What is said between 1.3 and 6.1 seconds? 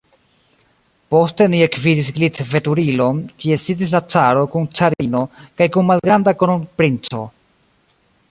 ni ekvidis glitveturilon, kie sidis la caro kun carino kaj kun